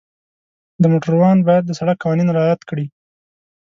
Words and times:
د 0.81 0.83
موټروان 0.93 1.37
باید 1.47 1.63
د 1.65 1.71
سړک 1.79 1.97
قوانین 2.03 2.27
رعایت 2.35 2.61
کړي. 2.69 2.85